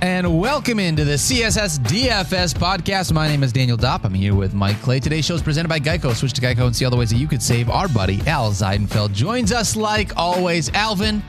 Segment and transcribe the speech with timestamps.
[0.00, 3.12] And welcome into the CSS DFS podcast.
[3.12, 4.04] My name is Daniel Dopp.
[4.04, 5.00] I'm here with Mike Clay.
[5.00, 6.14] Today's show is presented by Geico.
[6.14, 7.68] Switch to Geico and see all the ways that you could save.
[7.68, 10.70] Our buddy Al Zeidenfeld joins us like always.
[10.70, 11.22] Alvin,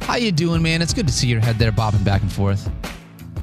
[0.00, 0.82] how you doing, man?
[0.82, 2.68] It's good to see your head there bobbing back and forth.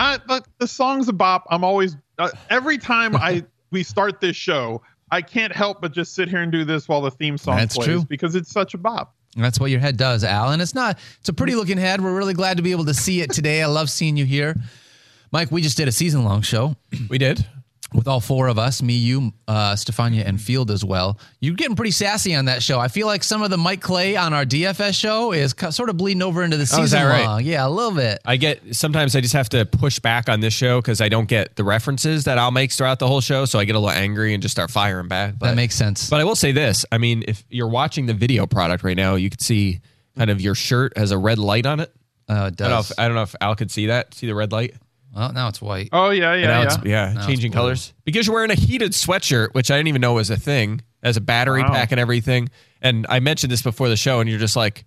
[0.03, 1.45] I, but the song's a bop.
[1.49, 6.13] I'm always uh, every time I we start this show, I can't help but just
[6.13, 8.05] sit here and do this while the theme song That's plays true.
[8.05, 9.15] because it's such a bop.
[9.35, 10.51] That's what your head does, Al.
[10.51, 12.01] And it's not, it's a pretty looking head.
[12.01, 13.63] We're really glad to be able to see it today.
[13.63, 14.55] I love seeing you here.
[15.31, 16.75] Mike, we just did a season long show
[17.09, 17.43] We did.
[17.93, 21.19] With all four of us me, you, uh, Stefania, and Field as well.
[21.39, 22.79] You're getting pretty sassy on that show.
[22.79, 25.89] I feel like some of the Mike Clay on our DFS show is co- sort
[25.89, 27.25] of bleeding over into the season Oh, is that right?
[27.25, 27.43] long.
[27.43, 28.19] Yeah, a little bit.
[28.25, 31.27] I get sometimes I just have to push back on this show because I don't
[31.27, 33.45] get the references that I'll make throughout the whole show.
[33.45, 35.35] So I get a little angry and just start firing back.
[35.37, 36.09] But, that makes sense.
[36.09, 39.15] But I will say this: I mean, if you're watching the video product right now,
[39.15, 39.81] you can see
[40.17, 41.91] kind of your shirt has a red light on it.
[42.29, 44.13] uh, it I don't if I don't know if Al could see that.
[44.13, 44.75] See the red light?
[45.13, 45.89] Well, now it's white.
[45.91, 46.65] Oh yeah, And yeah, now yeah.
[46.65, 47.59] it's yeah, Now changing blue.
[47.61, 50.81] colors because you're wearing a heated sweatshirt, which I didn't even know was a thing.
[51.03, 51.69] As a battery Wow.
[51.73, 52.49] pack and everything.
[52.81, 54.85] And I mentioned this before the show, and you're just like,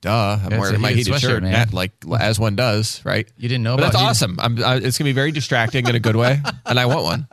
[0.00, 1.52] "Duh, I'm It's wearing a my heated heated sweatshirt, shirt, man.
[1.52, 4.38] Yeah, like as one does, right?" You didn't know But about that's you- awesome.
[4.40, 7.28] I'm, uh, it's gonna be very distracting in a good way, and I want one.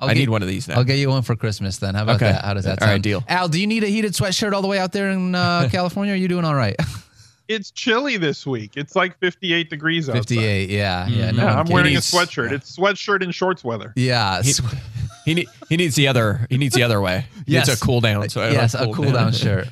[0.00, 0.74] I'll I get- need one of these now.
[0.74, 1.94] I'll get you one for Christmas then.
[1.94, 2.32] How about Okay.
[2.32, 2.44] that?
[2.44, 2.90] How does that All sound?
[2.90, 3.22] right, deal.
[3.28, 6.12] Al, do you need a heated sweatshirt all the way out there in uh, California?
[6.12, 6.74] Or are you doing all right?
[7.48, 8.72] It's chilly this week.
[8.76, 10.20] It's like 58 degrees outside.
[10.28, 10.70] 58.
[10.70, 11.06] Yeah.
[11.08, 11.30] Yeah.
[11.30, 11.70] No Yeah, one I'm cares.
[11.74, 12.52] wearing a needs- sweatshirt.
[12.52, 13.92] It's sweatshirt and shorts weather.
[13.96, 14.42] Yeah.
[14.42, 14.62] He, sw-
[15.26, 16.46] he, need, he needs the other.
[16.48, 17.26] He needs the other way.
[17.46, 17.68] He Yes.
[17.68, 18.28] needs a cool down.
[18.30, 19.68] So yes, like a cool down shirt.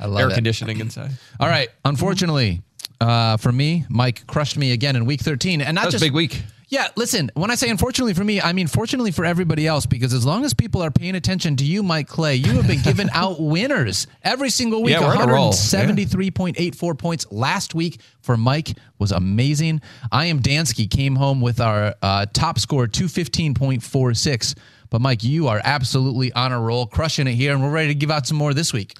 [0.00, 0.34] I love Air it.
[0.34, 1.12] conditioning inside.
[1.38, 1.68] All right.
[1.84, 2.62] Unfortunately,
[3.00, 5.60] uh, for me, Mike crushed me again in week 13.
[5.60, 6.42] And not That was a just big week.
[6.74, 10.12] Yeah, listen, when I say unfortunately for me, I mean fortunately for everybody else because
[10.12, 13.08] as long as people are paying attention to you, Mike Clay, you have been giving
[13.14, 14.94] out winners every single week.
[14.94, 15.52] Yeah, we're on a roll.
[15.52, 19.82] 173.84 points last week for Mike was amazing.
[20.10, 24.56] I am Dansky came home with our uh, top score 215.46.
[24.90, 27.94] But Mike, you are absolutely on a roll, crushing it here, and we're ready to
[27.94, 28.96] give out some more this week.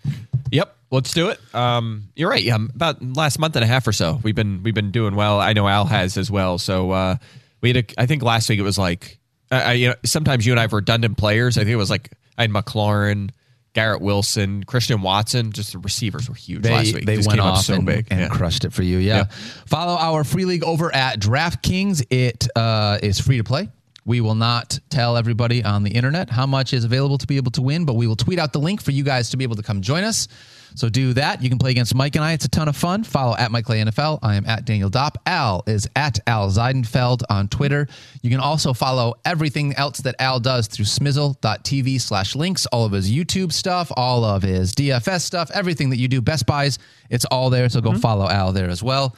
[0.52, 1.40] Yep, let's do it.
[1.52, 2.42] Um, you're right.
[2.42, 5.40] Yeah, about last month and a half or so, we've been we've been doing well.
[5.40, 6.58] I know Al has as well.
[6.58, 7.16] So uh,
[7.64, 7.76] we had.
[7.78, 9.18] A, I think last week it was like,
[9.50, 11.56] I, you know, sometimes you and I have redundant players.
[11.58, 13.30] I think it was like I had McLaurin,
[13.72, 15.50] Garrett Wilson, Christian Watson.
[15.52, 17.06] Just the receivers were huge They, last week.
[17.06, 18.28] they Just went off so and, big and Yeah.
[18.28, 18.98] crushed it for you.
[18.98, 19.16] Yeah.
[19.16, 19.24] Yeah.
[19.66, 22.04] Follow our free league over at DraftKings.
[22.10, 23.68] It uh, is free to play.
[24.06, 27.52] We will not tell everybody on the internet how much is available to be able
[27.52, 29.56] to win, but we will tweet out the link for you guys to be able
[29.56, 30.28] to come join us.
[30.74, 31.42] So do that.
[31.42, 32.32] You can play against Mike and I.
[32.32, 33.04] It's a ton of fun.
[33.04, 34.18] Follow at Mike Clay NFL.
[34.22, 35.16] I am at Daniel Dopp.
[35.24, 37.86] Al is at Al Zeidenfeld on Twitter.
[38.22, 42.92] You can also follow everything else that Al does through smizzle.tv slash links, all of
[42.92, 47.24] his YouTube stuff, all of his DFS stuff, everything that you do, Best Buys, it's
[47.26, 47.68] all there.
[47.68, 48.00] So go mm-hmm.
[48.00, 49.14] follow Al there as well.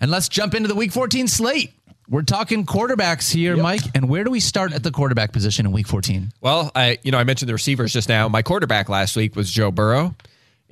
[0.00, 1.72] And let's jump into the week 14 slate.
[2.08, 3.82] We're talking quarterbacks here, Mike.
[3.94, 6.32] And where do we start at the quarterback position in week 14?
[6.40, 8.28] Well, I you know I mentioned the receivers just now.
[8.28, 10.14] My quarterback last week was Joe Burrow,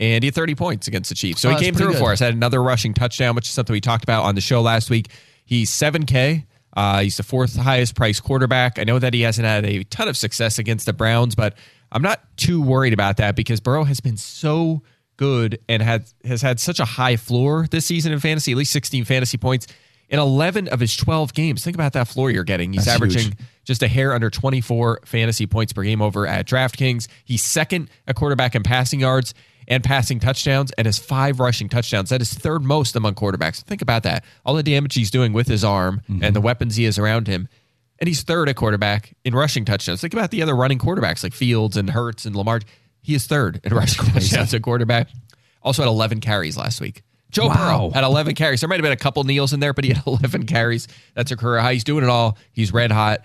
[0.01, 1.43] and he had 30 points against the Chiefs.
[1.43, 1.99] So Oh, he came through good.
[1.99, 2.19] for us.
[2.19, 5.09] Had another rushing touchdown, which is something we talked about on the show last week.
[5.45, 6.47] He's 7K.
[6.77, 8.79] Uh, he's the fourth highest priced quarterback.
[8.79, 11.55] I know that he hasn't had a ton of success against the Browns, but
[11.93, 14.83] I'm not too worried about that because Burrow has been so
[15.17, 18.73] good and had has had such a high floor this season in fantasy, at least
[18.73, 19.67] 16 fantasy points
[20.09, 21.63] in 11 of his 12 games.
[21.65, 22.73] Think about that floor you're getting.
[22.73, 23.39] He's That's averaging huge.
[23.65, 27.09] just a hair under 24 fantasy points per game over at DraftKings.
[27.25, 29.35] He's second at quarterback in passing yards
[29.69, 32.11] and passing touchdowns and has five rushing touchdowns.
[32.11, 33.63] That is third most among quarterbacks.
[33.63, 34.25] Think about that.
[34.45, 36.25] All the damage he's doing with his arm Mm-hmm.
[36.25, 37.49] and the weapons he has around him.
[37.99, 40.01] And he's third at quarterback in rushing touchdowns.
[40.01, 42.61] Think about the other running quarterbacks like Fields and Hurts and Lamar.
[43.03, 45.09] He is third in rushing touchdowns at quarterback.
[45.63, 47.03] Also had 11 carries last week.
[47.31, 47.55] Joe Wow.
[47.55, 48.61] Burrow had 11 carries.
[48.61, 50.89] There might have been a couple kneels in there, but he had 11 carries.
[51.15, 51.75] That's a career high.
[51.75, 52.37] He's doing it all.
[52.53, 53.21] He's red hot.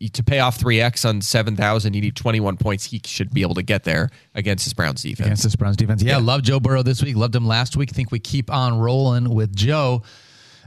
[0.00, 2.84] To pay off 3x on 7,000, you need 21 points.
[2.84, 5.26] He should be able to get there against this Browns defense.
[5.26, 6.02] Against this Browns defense.
[6.02, 7.16] Yeah, love Joe Burrow this week.
[7.16, 7.90] Loved him last week.
[7.90, 10.02] Think we keep on rolling with Joe.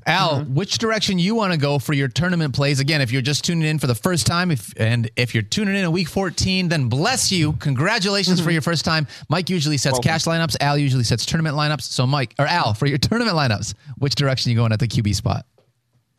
[0.07, 0.55] Al, mm-hmm.
[0.55, 2.79] which direction you want to go for your tournament plays?
[2.79, 5.75] Again, if you're just tuning in for the first time, if and if you're tuning
[5.75, 7.53] in in week 14, then bless you.
[7.53, 8.53] Congratulations for mm-hmm.
[8.53, 9.05] your first time.
[9.27, 10.55] Mike usually sets cash lineups.
[10.61, 11.81] Al usually sets tournament lineups.
[11.81, 15.13] So Mike or Al, for your tournament lineups, which direction you going at the QB
[15.13, 15.45] spot?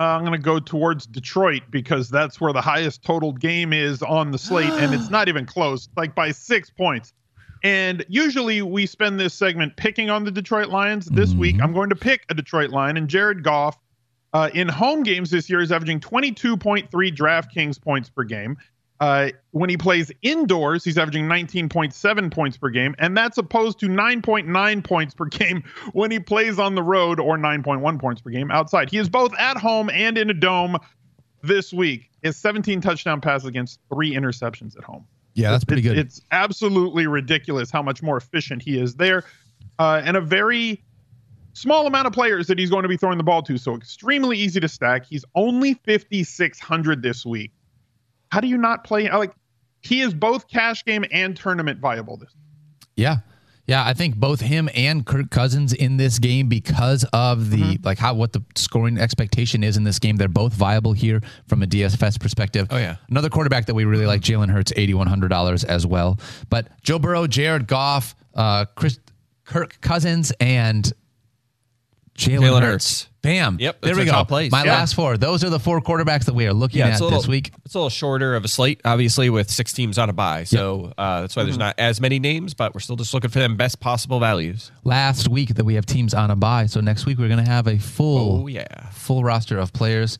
[0.00, 4.00] Uh, I'm going to go towards Detroit because that's where the highest totaled game is
[4.02, 7.12] on the slate, and it's not even close, like by six points.
[7.64, 11.06] And usually we spend this segment picking on the Detroit Lions.
[11.06, 13.76] This week, I'm going to pick a Detroit Lion, and Jared Goff
[14.34, 18.58] Uh, in home games this year, is averaging 22.3 DraftKings points per game.
[19.00, 23.86] Uh, when he plays indoors, he's averaging 19.7 points per game, and that's opposed to
[23.86, 25.62] 9.9 points per game
[25.92, 28.90] when he plays on the road, or 9.1 points per game outside.
[28.90, 30.78] He is both at home and in a dome
[31.42, 32.10] this week.
[32.22, 35.06] His 17 touchdown passes against three interceptions at home.
[35.34, 35.96] Yeah, that's pretty good.
[35.96, 39.24] It's absolutely ridiculous how much more efficient he is there,
[39.78, 40.82] uh, and a very
[41.52, 43.56] small amount of players that he's going to be throwing the ball to.
[43.56, 45.06] So extremely easy to stack.
[45.06, 47.52] He's only 5600 this week.
[48.30, 49.10] How do you not play?
[49.10, 49.32] Like
[49.82, 52.16] he is both cash game and tournament viable.
[52.16, 52.34] This
[52.96, 53.18] Yeah.
[53.66, 57.84] Yeah, I think both him and Kirk Cousins in this game because of the Mm-hmm.
[57.84, 60.16] like how what the scoring expectation is in this game.
[60.16, 62.66] They're both viable here from a DFS perspective.
[62.70, 62.96] Oh, yeah.
[63.10, 66.18] another quarterback that we really like, Jalen Hurts, eighty one hundred dollars as well.
[66.48, 68.98] But Joe Burrow, Jared Goff, uh, Chris,
[69.44, 70.90] Kirk Cousins, and
[72.18, 73.08] Jalen Hurts.
[73.22, 73.56] Bam.
[73.60, 74.12] Yep, there that's we our go.
[74.12, 74.52] top plays.
[74.52, 74.74] My Yeah.
[74.74, 75.16] last four.
[75.16, 77.28] Those are the four quarterbacks that we are looking Yeah, at it's a little this
[77.28, 77.50] week.
[77.64, 80.44] It's a little shorter of a slate, obviously, with six teams on a bye.
[80.44, 83.38] So uh, that's why there's not as many names, but we're still just looking for
[83.40, 84.70] them best possible values.
[84.84, 86.66] last week that we have teams on a bye.
[86.66, 88.66] So next week we're going to have a full, Oh, yeah.
[88.92, 90.18] full roster of players.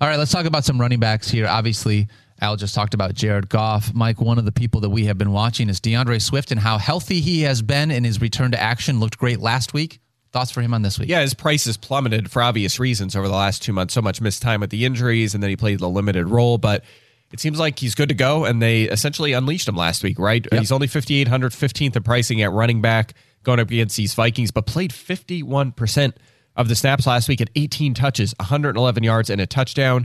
[0.00, 1.46] All right, let's talk about some running backs here.
[1.46, 2.08] Obviously,
[2.40, 3.94] Al just talked about Jared Goff.
[3.94, 6.78] Mike, one of the people that we have been watching is D'Andre Swift and how
[6.78, 9.00] healthy he has been in his return to action.
[9.00, 10.00] Looked great last week.
[10.34, 11.08] Thoughts for him on this week?
[11.08, 13.94] Yeah, his price has plummeted for obvious reasons over the last two months.
[13.94, 16.58] So much missed time with the injuries, and then he played the limited role.
[16.58, 16.82] But
[17.30, 20.44] it seems like he's good to go, and they essentially unleashed him last week, right?
[20.52, 23.14] He's only 5,800, 15th in pricing at running back
[23.44, 26.14] going up against these Vikings, but played 51%
[26.56, 30.04] of the snaps last week at 18 touches, 111 yards, and a touchdown.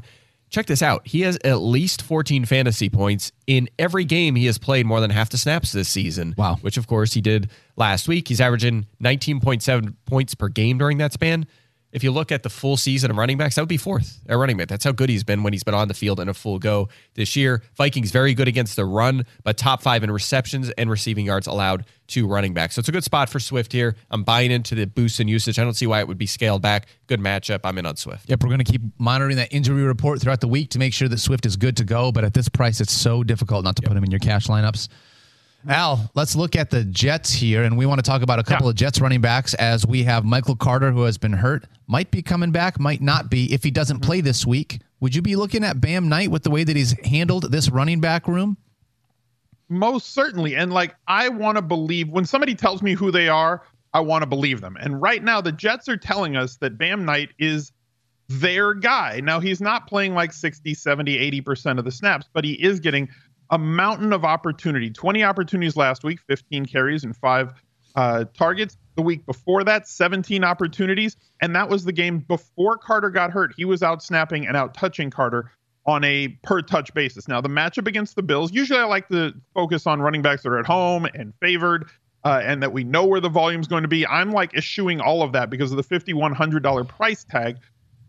[0.50, 1.08] Check this out.
[1.08, 5.12] He has at least 14 fantasy points in every game he has played more than
[5.12, 6.34] half the snaps this season.
[6.38, 6.56] Wow.
[6.62, 8.28] Which, of course, he did last week.
[8.28, 11.46] He's averaging 19.7 points per game during that span.
[11.92, 14.38] If you look at the full season of running backs, that would be fourth at
[14.38, 14.68] running back.
[14.68, 16.90] That's how good he's been when he's been on the field in a full go
[17.16, 17.64] this year.
[17.76, 21.86] Vikings very good against the run, but top five in receptions and receiving yards allowed
[22.10, 22.76] to running backs.
[22.76, 23.96] So it's a good spot for Swift here.
[24.12, 25.58] I'm buying into the boost in usage.
[25.58, 26.88] I don't see why it would be scaled back.
[27.08, 27.62] Good matchup.
[27.64, 28.30] I'm in on Swift.
[28.30, 31.08] Yep, we're going to keep monitoring that injury report throughout the week to make sure
[31.08, 32.12] that Swift is good to go.
[32.12, 34.90] But at this price, it's so difficult not to put him in your cash lineups.
[35.68, 38.68] Al, let's look at the Jets here, and we want to talk about a couple
[38.68, 38.72] Yeah.
[38.72, 42.22] of Jets running backs as we have Michael Carter, who has been hurt, might be
[42.22, 43.52] coming back, might not be.
[43.54, 46.50] If he doesn't play this week, would you be looking at Bam Knight with the
[46.50, 48.58] way that he's handled this running back room?
[49.72, 53.62] most certainly, and like I want to believe when somebody tells me who they are,
[53.94, 54.76] I want to believe them.
[54.82, 57.72] And right now, the Jets are telling us that Bam Knight is
[58.30, 59.20] their guy.
[59.20, 63.10] Now, he's not playing like 60, 70, 80% of the snaps, but he is getting
[63.50, 67.54] a mountain of opportunity 20 opportunities last week, 15 carries and five
[67.96, 68.78] uh, targets.
[68.96, 71.16] The week before that, 17 opportunities.
[71.42, 73.54] And that was the game before Carter got hurt.
[73.56, 75.52] He was out snapping and out touching Carter
[75.86, 77.28] on a per touch basis.
[77.28, 80.50] Now, the matchup against the Bills, usually I like to focus on running backs that
[80.50, 81.90] are at home and favored.
[82.26, 84.06] Uh, and that we know where the volume's going to be.
[84.06, 87.56] I'm like eschewing all of that because of the $5,100 price tag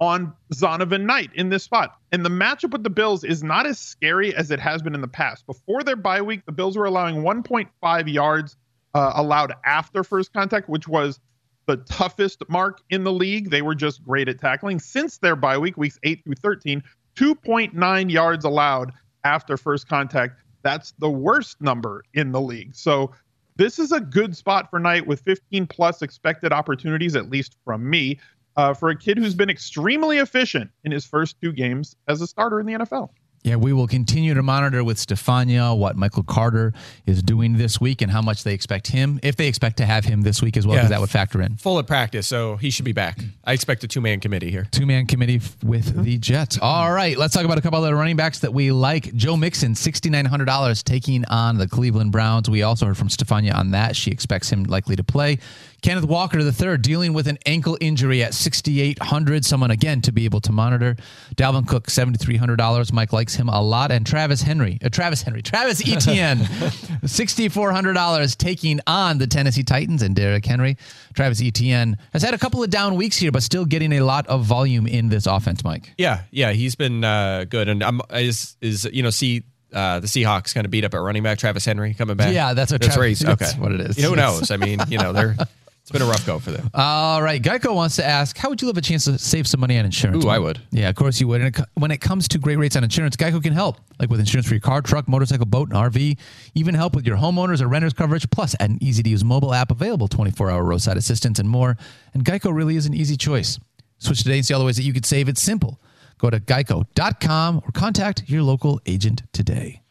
[0.00, 1.96] on Zonovan Knight in this spot.
[2.10, 5.02] And the matchup with the Bills is not as scary as it has been in
[5.02, 5.46] the past.
[5.46, 8.56] Before their bye week, the Bills were allowing 1.5 yards
[8.94, 11.20] uh, allowed after first contact, which was
[11.66, 13.50] the toughest mark in the league.
[13.50, 14.80] They were just great at tackling.
[14.80, 16.82] Since their bye week, weeks 8 through 13,
[17.16, 18.92] 2.9 yards allowed
[19.22, 20.40] after first contact.
[20.62, 22.74] That's the worst number in the league.
[22.74, 23.12] So
[23.56, 27.88] this is a good spot for Knight with 15 plus expected opportunities, at least from
[27.88, 28.18] me,
[28.56, 32.26] uh, for a kid who's been extremely efficient in his first two games as a
[32.26, 33.10] starter in the NFL.
[33.42, 36.74] Yeah, we will continue to monitor with Stefania what Michael Carter
[37.06, 40.04] is doing this week and how much they expect him, if they expect to have
[40.04, 40.96] him this week as well, because Yeah.
[40.96, 41.56] that would factor in.
[41.56, 43.18] Full of practice, so he should be back.
[43.44, 44.66] I expect a two man committee here.
[44.72, 46.58] Two man committee with the Jets.
[46.60, 49.14] All right, let's talk about a couple other running backs that we like.
[49.14, 52.50] Joe Mixon, $6,900 taking on the Cleveland Browns.
[52.50, 53.96] We also heard from Stefania on that.
[53.96, 55.38] She expects him likely to play.
[55.82, 59.44] Kenneth Walker III dealing with an ankle injury at 6,800.
[59.44, 60.96] Someone again to be able to monitor.
[61.36, 62.92] Dalvin Cook, $7,300.
[62.92, 63.90] Mike likes him a lot.
[63.90, 70.14] And Travis Henry, uh, Travis Henry, Travis Etienne, $6,400 taking on the Tennessee Titans and
[70.14, 70.76] Derrick Henry.
[71.14, 74.26] Travis Etienne has had a couple of down weeks here, but still getting a lot
[74.26, 75.92] of volume in this offense, Mike.
[75.98, 80.06] Yeah, yeah, he's been uh, good, and I'm is is you know see uh, the
[80.06, 82.32] Seahawks kind of beat up at running back Travis Henry coming back.
[82.32, 83.24] Yeah, that's what that's Travis- race.
[83.30, 83.96] Okay, that's what it is.
[83.96, 84.50] You know, who knows?
[84.50, 85.36] I mean, you know, they're
[85.90, 86.70] it's been a rough go for them.
[86.72, 87.42] All right.
[87.42, 89.84] Geico wants to ask, how would you love a chance to save some money on
[89.84, 90.24] insurance?
[90.24, 90.60] Ooh, I would.
[90.70, 91.40] Yeah, of course you would.
[91.40, 94.20] And it when it comes to great rates on insurance, Geico can help, like with
[94.20, 96.16] insurance for your car, truck, motorcycle, boat, and RV.
[96.54, 99.72] Even help with your homeowners or renters coverage, plus an easy to use mobile app
[99.72, 101.76] available 24 hour roadside assistance and more.
[102.14, 103.58] And Geico really is an easy choice.
[103.98, 105.28] Switch today and see all the ways that you could save.
[105.28, 105.80] It's simple.
[106.18, 109.82] Go to geico.com or contact your local agent today.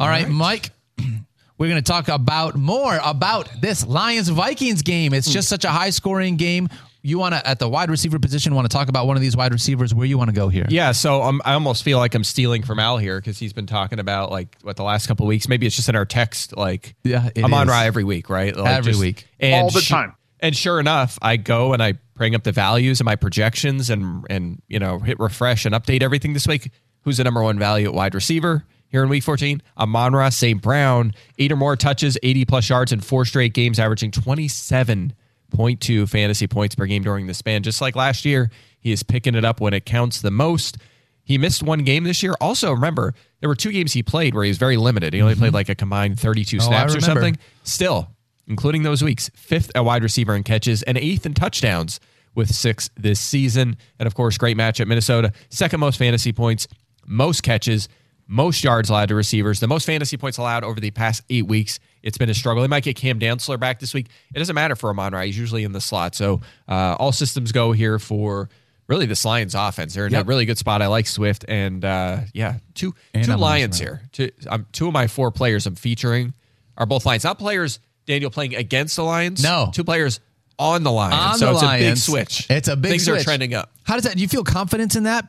[0.00, 0.70] all right, Mike.
[1.58, 5.14] We're going to talk about more about this Lions Vikings game.
[5.14, 6.68] It's just such a high scoring game.
[7.02, 9.36] You want to, at the wide receiver position, want to talk about one of these
[9.36, 9.94] wide receivers.
[9.94, 10.66] Where you want to go here?
[10.68, 13.66] Yeah, so um, I almost feel like I'm stealing from Al here because he's been
[13.66, 15.48] talking about like what the last couple of weeks.
[15.48, 16.56] Maybe it's just in our text.
[16.56, 17.70] Like, Yeah, it I'm on is.
[17.70, 18.54] Ra every week, right?
[18.56, 19.26] Like, Every week.
[19.38, 20.14] and All the su- time.
[20.40, 24.26] And sure enough, I go and I bring up the values and my projections and
[24.28, 26.70] and you know hit refresh and update everything this week.
[27.02, 28.64] Who's the number one value at wide receiver?
[28.88, 30.62] Here in week 14, Amon Ra St.
[30.62, 36.46] Brown, eight or more touches, 80 plus yards in four straight games, averaging 27.2 fantasy
[36.46, 37.62] points per game during the span.
[37.62, 40.78] Just like last year, he is picking it up when it counts the most.
[41.24, 42.36] He missed one game this year.
[42.40, 45.12] Also, remember, there were two games he played where he was very limited.
[45.12, 45.56] He only played mm-hmm.
[45.56, 47.36] like a combined 32 Oh, snaps or something.
[47.64, 48.08] Still,
[48.46, 51.98] including those weeks, fifth at wide receiver in catches and eighth in touchdowns
[52.36, 53.76] with six this season.
[53.98, 55.32] And of course, great match at Minnesota.
[55.48, 56.68] Second most fantasy points,
[57.04, 57.88] most catches,
[58.28, 61.78] most yards allowed to receivers, the most fantasy points allowed over the past eight weeks.
[62.02, 62.62] It's been a struggle.
[62.62, 64.06] They might get Cam Dantzler back this week.
[64.34, 65.22] It doesn't matter for Amon Ra.
[65.22, 66.14] He's usually in the slot.
[66.14, 68.48] So uh, all systems go here for
[68.88, 69.94] really this Lions offense.
[69.94, 70.24] They're in Yep.
[70.24, 70.82] a really good spot.
[70.82, 71.44] I like Swift.
[71.48, 74.02] And uh, yeah, two, And two Amon Lions here.
[74.12, 76.32] Two, um, two of my four players I'm featuring
[76.76, 77.24] are both Lions.
[77.24, 79.42] Not players, Daniel, playing against the Lions.
[79.42, 79.70] No.
[79.72, 80.20] Two players
[80.58, 81.14] on the Lions.
[81.34, 81.82] On so the it's Lions.
[81.82, 82.46] a big switch.
[82.50, 83.72] It's a big Things are trending up.
[83.84, 84.14] How does that?
[84.16, 85.28] Do you feel confidence in that?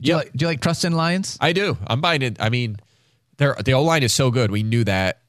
[0.00, 1.38] Do you like, do you like trust in Lions?
[1.40, 1.76] I do.
[1.86, 2.36] I'm buying it.
[2.40, 2.78] I mean,
[3.38, 4.50] their the O line is so good.
[4.50, 5.20] We knew that.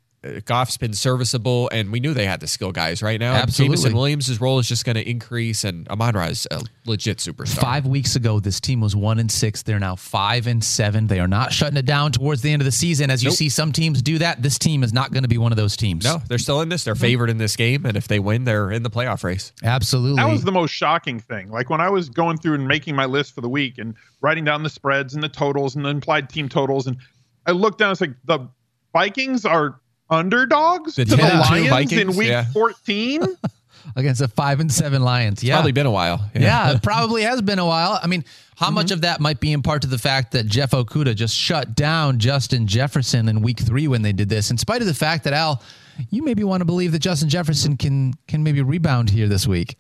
[0.46, 3.34] Goff's been serviceable, and we knew they had the skill guys right now.
[3.34, 3.76] Absolutely.
[3.78, 7.60] Jameson Williams' role is just going to increase, and Amon Ra is a legit superstar.
[7.60, 9.64] Five weeks ago, this team was one and six.
[9.64, 11.08] They're now five and seven.
[11.08, 13.10] They are not shutting it down towards the end of the season.
[13.10, 13.38] As you Nope.
[13.38, 15.76] see some teams do that, this team is not going to be one of those
[15.78, 16.04] teams.
[16.04, 16.84] No, they're still in this.
[16.84, 17.02] They're mhm.
[17.02, 19.52] favored in this game, and if they win, they're in the playoff race.
[19.64, 20.22] absolutely.
[20.22, 21.50] That was the most shocking thing.
[21.50, 24.44] Like when I was going through and making my list for the week and writing
[24.44, 26.98] down the spreads and the totals and the implied team totals, and
[27.46, 27.92] I looked down.
[27.92, 28.48] It's like the
[28.94, 32.46] Vikings are underdogs The to the 10-2 Lions in week yeah.
[32.54, 33.22] 14.
[33.96, 35.44] against the five and seven Lions.
[35.44, 36.30] Yeah, Probably been a while.
[36.36, 38.00] yeah, it probably has been a while.
[38.02, 38.26] I mean,
[38.58, 38.94] how much Mm-hmm.
[38.96, 42.20] of that might be in part to the fact that Jeff Okudah just shut down
[42.20, 45.34] Justin Jefferson in week three when they did this, in spite of the fact that
[45.34, 45.62] Al,
[46.10, 49.78] you maybe want to believe that Justin Jefferson can can maybe rebound here this week.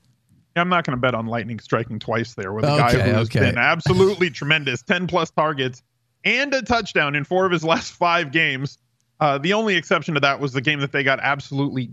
[0.55, 3.11] I'm not going to bet on lightning striking twice there with a Okay, guy who
[3.11, 3.41] has okay.
[3.41, 5.83] been absolutely tremendous 10 plus targets
[6.23, 8.79] and a touchdown in four of his last five games.
[9.19, 11.89] Uh, the only exception to that was the game that they got absolutely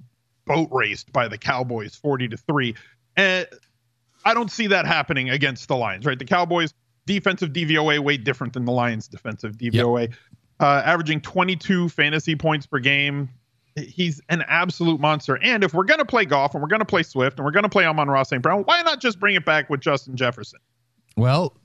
[0.46, 2.74] boat raced by the Cowboys 40 to 3.
[3.16, 3.46] And
[4.24, 6.18] I don't see that happening against the Lions, right?
[6.18, 6.74] The Cowboys
[7.06, 10.12] defensive DVOA way different than the Lions defensive DVOA.
[10.60, 13.28] Uh, averaging 22 fantasy points per game.
[13.76, 15.36] He's an absolute monster.
[15.42, 17.50] And if we're going to play Goff and we're going to play Swift and we're
[17.50, 18.40] going to play Amon Ra St.
[18.40, 20.60] Brown, why not just bring it back with Justin Jefferson?
[21.16, 21.56] Well,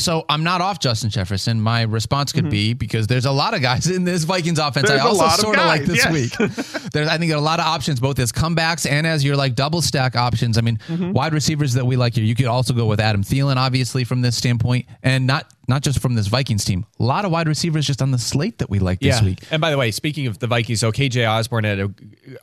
[0.00, 1.60] so I'm not off Justin Jefferson.
[1.60, 4.88] My response could be because there's a lot of guys in this Vikings offense.
[4.88, 4.96] Mm-hmm.
[4.96, 6.12] There's I also lot of sort of like this yes.
[6.12, 6.50] week.
[6.92, 9.36] There's, I think there are a lot of options, both as comebacks and as your
[9.36, 10.58] like double stack options.
[10.58, 11.12] I mean, Mm-hmm.
[11.12, 12.24] wide receivers that we like here.
[12.24, 16.00] You could also go with Adam Thielen, obviously from this standpoint, and not not just
[16.00, 16.84] from this Vikings team.
[16.98, 19.38] A lot of wide receivers just on the slate that we like this week.
[19.50, 21.90] And by the way, speaking of the Vikings, so KJ Osborn had a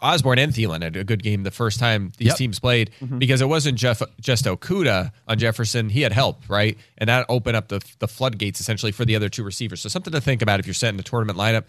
[0.01, 2.37] Osborn and Thielen had a good game the first time these Yep.
[2.37, 3.19] teams played mm-hmm.
[3.19, 5.89] because it wasn't Jeff just Okudah on Jefferson.
[5.89, 6.77] He had help, right?
[6.97, 9.81] And that opened up the the floodgates essentially for the other two receivers.
[9.81, 11.65] So something to think about if you're setting a tournament lineup.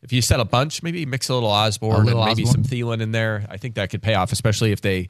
[0.00, 2.64] If you set a bunch, maybe mix a little Osborn little and maybe Osborn.
[2.64, 3.44] some Thielen in there.
[3.50, 5.08] I think that could pay off, especially if they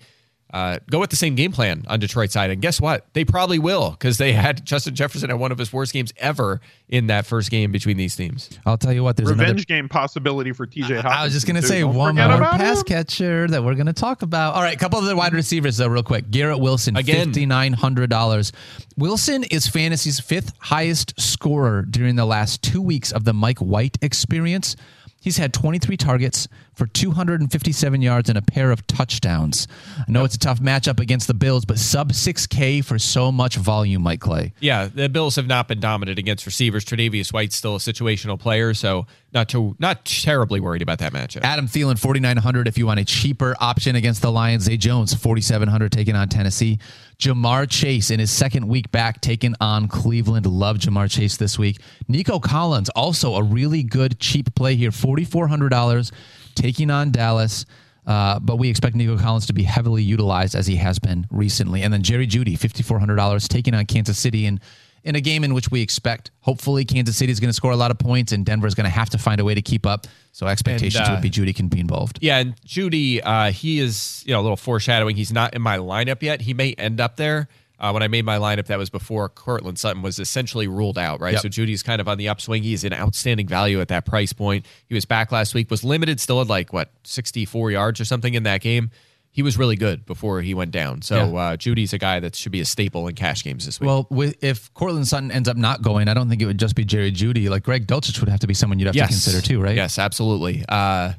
[0.52, 2.50] uh, go with the same game plan on Detroit side.
[2.50, 3.06] And guess what?
[3.12, 6.60] They probably will because they had Justin Jefferson at one of his worst games ever
[6.88, 8.48] in that first game between these teams.
[8.64, 9.16] I'll tell you what.
[9.16, 9.64] There's a Revenge another.
[9.64, 11.04] game possibility for TJ Hawkins.
[11.04, 12.84] I was just going to say Don't one forget more pass him.
[12.84, 14.54] catcher that we're going to talk about.
[14.54, 16.30] All right, a couple of the wide receivers though, real quick.
[16.30, 17.26] Garrett Wilson, Again.
[17.26, 18.52] fifty nine hundred dollars.
[18.96, 23.98] Wilson is fantasy's fifth highest scorer during the last two weeks of the Mike White
[24.02, 24.76] experience.
[25.20, 26.46] He's had 23 targets
[26.78, 29.66] for 257 yards and a pair of touchdowns.
[29.98, 33.56] I know it's a tough matchup against the Bills, but sub 6K for so much
[33.56, 34.52] volume, Mike Clay.
[34.60, 36.84] Yeah, the Bills have not been dominant against receivers.
[36.84, 41.42] Tre'Davious White's still a situational player, so not too not terribly worried about that matchup.
[41.42, 44.62] Adam Thielen, 4,900 if you want a cheaper option against the Lions.
[44.64, 46.78] Zay Jones, 4,700 taking on Tennessee.
[47.18, 50.46] Ja'Marr Chase in his second week back taking on Cleveland.
[50.46, 51.80] Love Ja'Marr Chase this week.
[52.06, 56.12] Nico Collins, also a really good cheap play here, $4,400
[56.58, 57.64] taking on Dallas.
[58.06, 61.82] Uh, but we expect Nico Collins to be heavily utilized as he has been recently.
[61.82, 64.46] And then Jerry Jeudy, $5,400 taking on Kansas City.
[64.46, 64.60] And
[65.04, 67.76] in a game in which we expect, hopefully, Kansas City is going to score a
[67.76, 69.86] lot of points and Denver is going to have to find a way to keep
[69.86, 70.06] up.
[70.32, 72.18] So expectations uh, would be Jeudy can be involved.
[72.22, 75.16] Yeah, and Jeudy, uh, he is you know a little foreshadowing.
[75.16, 76.40] He's not in my lineup yet.
[76.40, 77.48] He may end up there.
[77.80, 81.20] Uh, when I made my lineup, that was before Courtland Sutton was essentially ruled out,
[81.20, 81.34] right?
[81.34, 81.42] Yep.
[81.42, 82.64] So Jeudy's kind of on the upswing.
[82.64, 84.66] He's an outstanding value at that price point.
[84.88, 88.04] He was back last week, was limited, still had like what sixty four yards or
[88.04, 88.90] something in that game.
[89.30, 91.02] He was really good before he went down.
[91.02, 91.38] So Yeah.
[91.40, 93.86] uh, Jeudy's a guy that should be a staple in cash games this week.
[93.86, 96.74] Well, with, if Courtland Sutton ends up not going, I don't think it would just
[96.74, 97.48] be Jerry Jeudy.
[97.48, 99.76] Like Greg Dulcich would have to be someone you'd have to consider too, right?
[99.76, 100.64] Yes, absolutely.
[100.68, 101.12] Uh,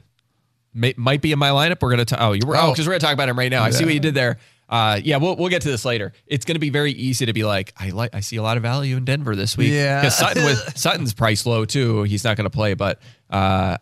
[0.74, 1.78] may, might be in my lineup.
[1.82, 2.04] We're gonna.
[2.04, 2.58] ta- oh, you were.
[2.58, 2.72] Oh, Oh.
[2.72, 3.64] because we're gonna talk about him right now.
[3.64, 4.38] I see what you did there.
[4.70, 6.14] Uh, yeah, we'll we'll get to this later.
[6.28, 8.62] It's gonna be very easy to be like, I like, I see a lot of
[8.64, 9.72] value in Denver this week.
[9.74, 10.02] Yeah.
[10.02, 12.04] because Sutton with Sutton's price low too.
[12.04, 13.78] He's not gonna play, but uh,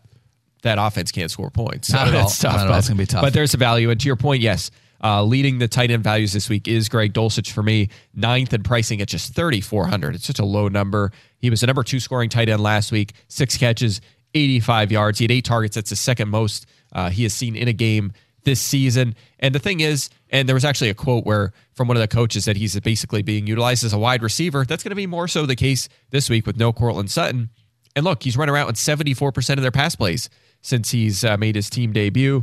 [0.64, 1.92] that offense can't score points.
[1.92, 2.28] Not at all.
[2.28, 2.56] It's tough.
[2.56, 3.22] Not but- It's gonna be tough.
[3.22, 4.72] But there's a value, and to your point, yes.
[5.04, 8.64] Uh, leading the tight end values this week is Greg Dulcich for me, ninth in
[8.64, 10.16] pricing at just 3,400.
[10.16, 11.12] It's such a low number.
[11.38, 14.02] He was the number two scoring tight end last week, six catches,
[14.34, 15.20] 85 yards.
[15.20, 15.76] He had eight targets.
[15.76, 18.12] That's the second most uh, he has seen in a game
[18.48, 19.14] this season.
[19.40, 22.08] And the thing is, and there was actually a quote where from one of the
[22.08, 24.64] coaches that he's basically being utilized as a wide receiver.
[24.64, 27.50] That's going to be more so the case this week with no Courtland Sutton.
[27.94, 30.30] And look, he's run around with 74% of their pass plays
[30.62, 32.42] since he's uh, made his team debut.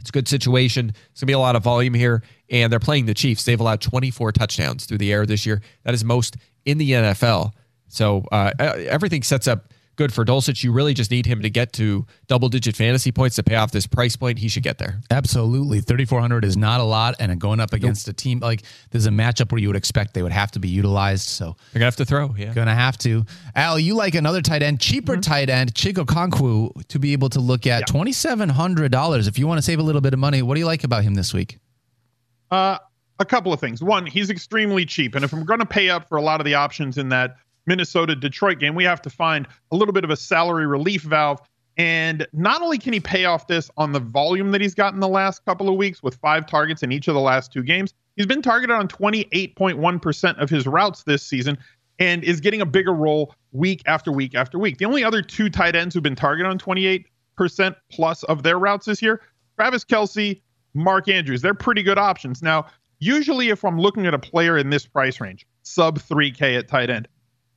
[0.00, 0.88] It's a good situation.
[0.88, 2.22] It's going to be a lot of volume here.
[2.48, 3.44] And they're playing the Chiefs.
[3.44, 5.60] They've allowed 24 touchdowns through the air this year.
[5.84, 7.52] That is most in the NFL.
[7.88, 9.70] So uh, everything sets up
[10.00, 10.64] good for Dulcich.
[10.64, 13.70] You really just need him to get to double digit fantasy points to pay off
[13.70, 14.38] this price point.
[14.38, 14.98] He should get there.
[15.10, 15.82] Absolutely.
[15.82, 17.16] 3,400 is not a lot.
[17.20, 20.22] And going up against a team like there's a matchup where you would expect they
[20.22, 21.28] would have to be utilized.
[21.28, 22.34] So They're going to have to throw.
[22.34, 22.54] Yeah.
[22.54, 23.26] gonna have to.
[23.54, 27.40] Al, you like another tight end, cheaper tight end, Chig Okonkwo, to be able to
[27.40, 29.28] look at $2,700.
[29.28, 31.02] If you want to save a little bit of money, what do you like about
[31.02, 31.58] him this week?
[32.50, 32.78] Uh,
[33.18, 33.82] a couple of things.
[33.82, 36.46] One, he's extremely cheap, and if I'm going to pay up for a lot of
[36.46, 37.36] the options in that
[37.70, 41.40] Minnesota Detroit game, we have to find a little bit of a salary relief valve.
[41.76, 45.06] And not only can he pay off this on the volume that he's gotten the
[45.06, 48.26] last couple of weeks with five targets in each of the last two games, he's
[48.26, 51.56] been targeted on 28.1% of his routes this season
[52.00, 54.78] and is getting a bigger role week after week after week.
[54.78, 57.04] The only other two tight ends who've been targeted on 28%
[57.92, 59.22] plus of their routes this year,
[59.56, 60.42] Travis Kelce,
[60.74, 61.40] Mark Andrews.
[61.40, 62.42] They're pretty good options.
[62.42, 62.66] Now,
[62.98, 66.90] usually if I'm looking at a player in this price range, sub 3K at tight
[66.90, 67.06] end,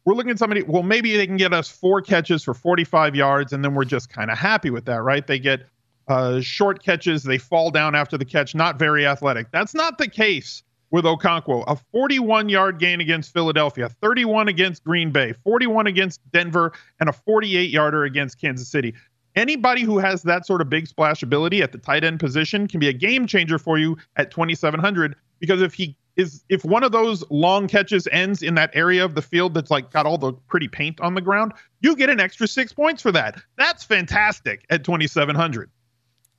[0.06, 3.54] we're looking at somebody, well, maybe they can get us four catches for 45 yards,
[3.54, 5.26] and then we're just kind of happy with that, right?
[5.26, 5.66] They get
[6.08, 9.48] uh, short catches, they fall down after the catch, not very athletic.
[9.52, 11.64] That's not the case with Okonkwo.
[11.68, 17.14] A 41 yard gain against Philadelphia, 31 against Green Bay, 41 against Denver, and a
[17.14, 18.94] 48 yarder against Kansas City.
[19.36, 22.80] Anybody who has that sort of big splash ability at the tight end position can
[22.80, 26.92] be a game changer for you at 2700 because if he is if one of
[26.92, 30.34] those long catches ends in that area of the field that's like got all the
[30.34, 33.42] pretty paint on the ground, you get an extra 6 points for that.
[33.58, 35.70] That's fantastic at 2700.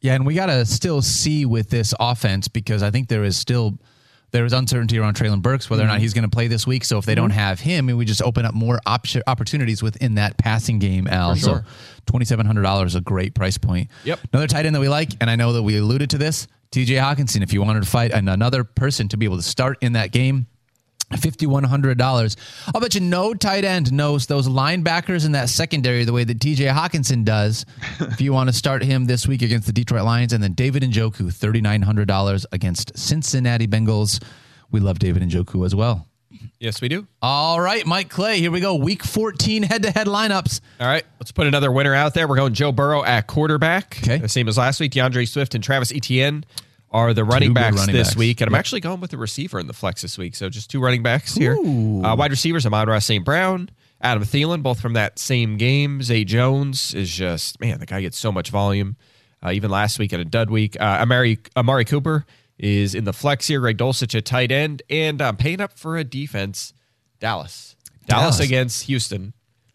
[0.00, 3.36] Yeah, and we got to still see with this offense because I think there is
[3.36, 3.78] still
[4.32, 6.02] there is uncertainty around Treylon Burks whether or not mm-hmm.
[6.02, 6.84] he's going to play this week.
[6.84, 7.38] So if they don't mm-hmm.
[7.38, 11.06] have him, we just open up more op- opportunities within that passing game.
[11.06, 11.60] Al, so
[12.06, 13.88] twenty seven hundred dollars is a great price point.
[14.04, 14.20] Yep.
[14.32, 16.94] Another tight end that we like, and I know that we alluded to this, T.J.
[16.96, 17.40] Hockenson.
[17.44, 20.48] If you wanted to fight another person to be able to start in that game.
[21.12, 22.36] $5,100.
[22.74, 26.40] I'll bet you no tight end knows those linebackers in that secondary the way that
[26.40, 27.64] TJ Hockenson does.
[28.00, 30.82] if you want to start him this week against the Detroit Lions, and then David
[30.82, 34.20] Njoku, $3,900 against Cincinnati Bengals.
[34.72, 36.08] We love David Njoku as well.
[36.64, 37.06] Yes, we do.
[37.20, 38.74] All right, Mike Clay, here we go.
[38.74, 40.62] Week 14 head to head lineups.
[40.80, 42.26] All right, let's put another winner out there.
[42.26, 43.98] We're going Joe Burrow at quarterback.
[44.02, 44.16] Okay.
[44.16, 44.92] The same as last week.
[44.92, 46.42] D'Andre Swift and Travis Etienne
[46.90, 48.16] are the running good backs running this backs.
[48.16, 48.40] week.
[48.40, 50.34] And I'm actually going with the receiver in the flex this week.
[50.34, 51.54] So just two running backs here.
[51.54, 53.22] Uh, wide receivers, Amon Ra St.
[53.22, 53.68] Brown,
[54.00, 56.00] Adam Thielen, both from that same game.
[56.00, 58.96] Zay Jones is just, man, the guy gets so much volume.
[59.44, 60.80] Uh, even last week at a dud week.
[60.80, 62.24] Uh, Amari, Amari Cooper
[62.58, 63.60] is in the flex here.
[63.60, 64.82] Greg Dulcich at tight end.
[64.88, 66.72] And I'm paying up for a defense.
[67.20, 67.76] Dallas.
[68.06, 68.40] Dallas, Dallas.
[68.40, 69.32] against Houston.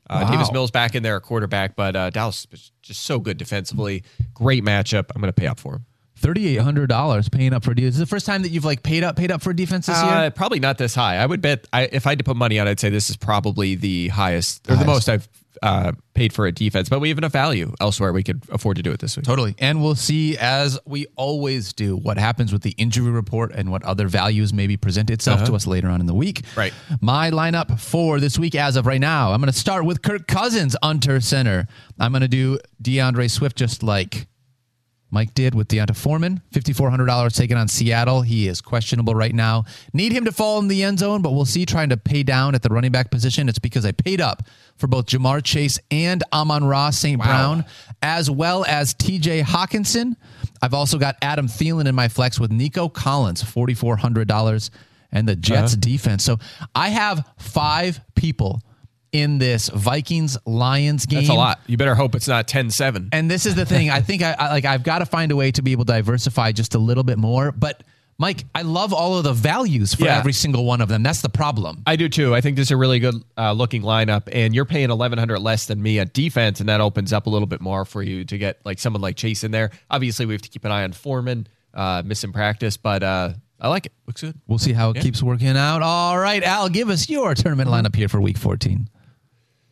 [0.09, 0.31] Uh, Wow.
[0.31, 4.03] Davis Mills back in there at quarterback, but uh, Dallas is just so good defensively.
[4.33, 5.05] Great matchup.
[5.13, 5.85] I'm going to pay up for him.
[6.19, 7.95] $3,800 paying up for a defense.
[7.95, 9.97] Is the first time that you've like paid up, paid up for a defense this
[9.97, 10.31] Uh, year?
[10.31, 11.17] probably not this high.
[11.17, 13.09] I would bet I, if I had to put money on, it, I'd say this
[13.09, 14.87] is probably the highest or the Highest.
[14.87, 15.29] most I've
[15.61, 16.89] uh, paid for a defense.
[16.89, 18.13] But we have enough value elsewhere.
[18.13, 19.25] We could afford to do it this week.
[19.25, 19.55] Totally.
[19.59, 23.83] And we'll see, as we always do, what happens with the injury report and what
[23.83, 26.43] other values maybe present itself to us later on in the week.
[26.55, 26.73] Right.
[27.01, 30.27] My lineup for this week, as of right now, I'm going to start with Kirk
[30.27, 31.67] Cousins under center.
[31.99, 34.27] I'm going to do D'Andre Swift just like
[35.11, 36.41] Mike did with D'Onta Foreman.
[36.53, 38.21] $5,400 taken on Seattle.
[38.21, 39.65] He is questionable right now.
[39.93, 41.65] Need him to fall in the end zone, but we'll see.
[41.65, 43.49] Trying to pay down at the running back position.
[43.49, 44.43] It's because I paid up
[44.77, 47.19] for both Ja'Marr Chase and Amon Ra St.
[47.21, 47.65] Brown,
[48.03, 50.15] as well as TJ Hockenson.
[50.61, 54.69] I've also got Adam Thielen in my flex with Nico Collins, $4,400.
[55.11, 55.79] and the Jets Uh-huh.
[55.81, 56.23] defense.
[56.23, 56.37] So
[56.75, 58.61] I have five people
[59.11, 61.19] in this Vikings Lions game.
[61.19, 61.59] That's a lot.
[61.67, 63.09] You better hope it's not 10-7.
[63.11, 63.89] And this is the thing.
[63.89, 65.93] I think I, I like I've got to find a way to be able to
[65.93, 67.51] diversify just a little bit more.
[67.51, 67.83] But
[68.21, 70.17] Mike, I love all of the values for Yeah.
[70.17, 71.03] every single one of them.
[71.03, 71.83] That's the problem.
[71.87, 72.35] I do too.
[72.35, 75.67] I think this is a really good uh, looking lineup, and you're paying 1100 less
[75.67, 78.37] than me at defense, and that opens up a little bit more for you to
[78.37, 79.71] get like someone like Chase in there.
[79.89, 83.69] Obviously, we have to keep an eye on Foreman, uh, missing practice, but uh, I
[83.69, 83.93] like it.
[84.05, 84.35] Looks good.
[84.47, 85.81] We'll see how it keeps working out.
[85.81, 88.89] All right, Al, give us your tournament lineup here for Week 14.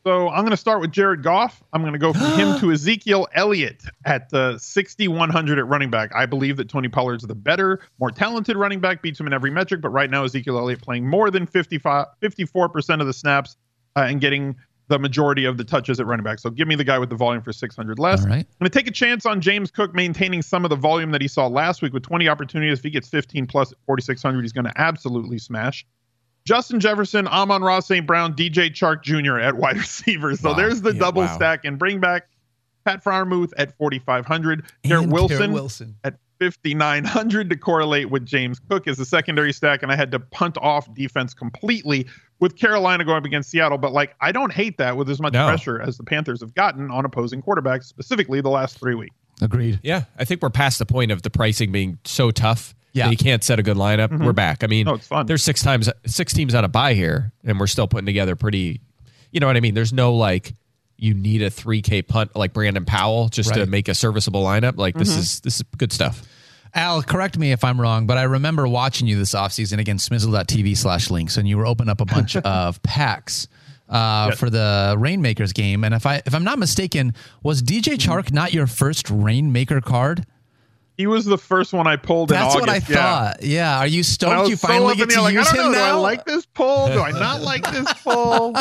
[0.07, 1.61] So I'm going to start with Jared Goff.
[1.73, 6.15] I'm going to go from him to Ezekiel Elliott at uh, 6,100 at running back.
[6.15, 9.51] I believe that Tony Pollard's the better, more talented running back, beats him in every
[9.51, 9.81] metric.
[9.81, 13.57] But right now, Ezekiel Elliott playing more than 55, 54% of the snaps
[13.97, 14.55] uh, and getting
[14.87, 16.39] the majority of the touches at running back.
[16.39, 18.21] So give me the guy with the volume for 600 less.
[18.21, 18.35] All right.
[18.35, 21.21] I'm going to take a chance on James Cook maintaining some of the volume that
[21.21, 22.77] he saw last week with 20 opportunities.
[22.77, 25.85] If he gets 15 plus at 4,600, he's going to absolutely smash.
[26.47, 28.07] Justin Jefferson, Amon Ra St.
[28.07, 29.37] Brown, DJ Chark Jr.
[29.37, 30.33] at wide receiver.
[30.37, 30.55] So Wow.
[30.55, 31.35] there's the Yeah, double wow.
[31.35, 32.29] stack and bring back
[32.85, 34.63] Pat Freiermuth at 4,500.
[34.83, 35.95] Garrett Wilson Wilson.
[36.05, 39.83] at 5,900 to correlate with James Cook as the secondary stack.
[39.83, 42.07] And I had to punt off defense completely
[42.39, 43.77] with Carolina going up against Seattle.
[43.77, 45.47] But like, I don't hate that with as much No.
[45.47, 49.15] pressure as the Panthers have gotten on opposing quarterbacks, specifically the last three weeks.
[49.41, 49.79] Agreed.
[49.83, 52.73] Yeah, I think we're past the point of the pricing being so tough.
[52.97, 53.13] Yeah.
[53.13, 54.11] can't set a good lineup.
[54.11, 54.31] We're mm-hmm.
[54.31, 54.63] back.
[54.63, 55.25] I mean, No, it's fun.
[55.25, 58.81] there's six times six teams on a buy here, and we're still putting together pretty.
[59.31, 59.73] You know what I mean?
[59.73, 60.53] There's no like
[60.97, 64.77] you need a 3K punt like Brandon Powell just to make a serviceable lineup.
[64.77, 65.19] Like this mm-hmm.
[65.19, 66.23] is this is good stuff.
[66.73, 70.75] Al, correct me if I'm wrong, but I remember watching you this offseason again, smizzle.tv
[70.77, 73.47] slash links, and you were opening up a bunch of packs
[73.89, 75.83] uh, for the Rainmakers game.
[75.83, 78.11] And if I if I'm not mistaken, was DJ mm-hmm.
[78.11, 80.25] Chark not your first Rainmaker card?
[80.97, 82.79] He was the first one I pulled That's in what I yeah.
[82.79, 83.43] thought.
[83.43, 83.77] Yeah.
[83.77, 85.91] Are you stoked you so finally up get to like, use him know, now?
[85.91, 86.87] Do I like this pull?
[86.87, 88.55] Do I not like this pull?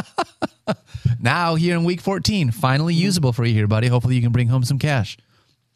[1.19, 3.05] now here in week 14, finally mm-hmm.
[3.05, 3.89] usable for you here, buddy.
[3.89, 5.17] Hopefully you can bring home some cash.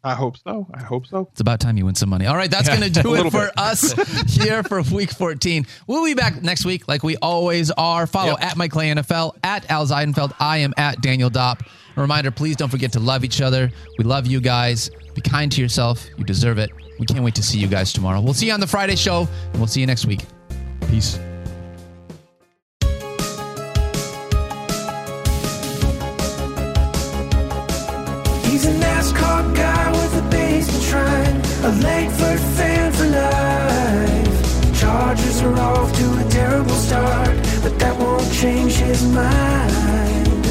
[0.03, 0.67] I hope so.
[0.73, 1.27] I hope so.
[1.31, 2.25] It's about time you win some money.
[2.25, 3.51] All right, that's going to do it for bit.
[3.57, 3.91] us
[4.35, 5.67] here for week 14.
[5.87, 8.07] We'll be back next week like we always are.
[8.07, 8.43] Follow Yep.
[8.43, 10.33] at Mike Clay NFL, at Al Zeidenfeld.
[10.39, 11.61] I am at Daniel Dopp.
[11.95, 13.69] A reminder, please don't forget to love each other.
[13.97, 14.89] We love you guys.
[15.13, 16.03] Be kind to yourself.
[16.17, 16.71] You deserve it.
[16.99, 18.21] We can't wait to see you guys tomorrow.
[18.21, 20.21] We'll see you on the Friday show, and we'll see you next week.
[20.89, 21.19] Peace.
[28.61, 34.79] He's a NASCAR guy with a basement shrine, a Langford fan for life.
[34.79, 40.45] Chargers are off to a terrible start, but that won't change his mind.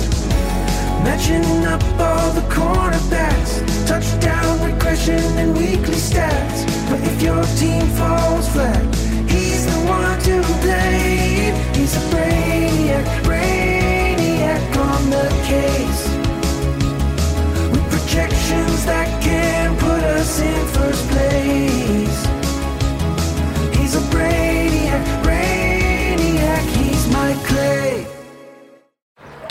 [1.05, 6.67] Matching up all the cornerbacks, touchdown regression and weekly stats.
[6.91, 8.83] But if your team falls flat,
[9.31, 11.55] he's the one to blame.
[11.77, 13.50] He's a brainiac, brainiac